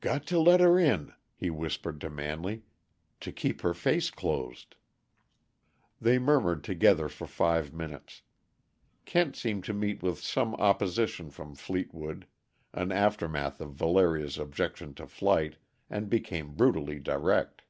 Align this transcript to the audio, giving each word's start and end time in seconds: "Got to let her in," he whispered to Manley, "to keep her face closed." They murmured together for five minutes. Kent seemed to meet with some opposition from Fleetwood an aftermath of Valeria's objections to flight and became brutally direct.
"Got 0.00 0.26
to 0.28 0.38
let 0.38 0.60
her 0.60 0.78
in," 0.78 1.12
he 1.34 1.50
whispered 1.50 2.00
to 2.02 2.08
Manley, 2.08 2.62
"to 3.18 3.32
keep 3.32 3.62
her 3.62 3.74
face 3.74 4.12
closed." 4.12 4.76
They 6.00 6.20
murmured 6.20 6.62
together 6.62 7.08
for 7.08 7.26
five 7.26 7.72
minutes. 7.74 8.22
Kent 9.06 9.34
seemed 9.34 9.64
to 9.64 9.72
meet 9.74 10.00
with 10.00 10.20
some 10.20 10.54
opposition 10.54 11.30
from 11.32 11.56
Fleetwood 11.56 12.28
an 12.72 12.92
aftermath 12.92 13.60
of 13.60 13.72
Valeria's 13.74 14.38
objections 14.38 14.94
to 14.98 15.08
flight 15.08 15.56
and 15.90 16.08
became 16.08 16.54
brutally 16.54 17.00
direct. 17.00 17.62